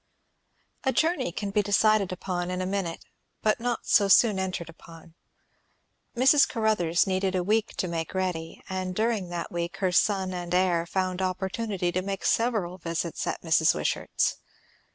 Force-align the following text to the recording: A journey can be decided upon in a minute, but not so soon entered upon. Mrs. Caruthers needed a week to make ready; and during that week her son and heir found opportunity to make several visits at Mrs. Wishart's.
A 0.83 0.91
journey 0.91 1.31
can 1.31 1.51
be 1.51 1.61
decided 1.61 2.11
upon 2.11 2.49
in 2.49 2.59
a 2.59 2.65
minute, 2.65 3.05
but 3.43 3.59
not 3.59 3.85
so 3.85 4.07
soon 4.07 4.39
entered 4.39 4.67
upon. 4.67 5.13
Mrs. 6.15 6.49
Caruthers 6.49 7.05
needed 7.05 7.35
a 7.35 7.43
week 7.43 7.75
to 7.77 7.87
make 7.87 8.15
ready; 8.15 8.63
and 8.67 8.95
during 8.95 9.29
that 9.29 9.51
week 9.51 9.77
her 9.77 9.91
son 9.91 10.33
and 10.33 10.55
heir 10.55 10.87
found 10.87 11.21
opportunity 11.21 11.91
to 11.91 12.01
make 12.01 12.25
several 12.25 12.79
visits 12.79 13.27
at 13.27 13.43
Mrs. 13.43 13.75
Wishart's. 13.75 14.37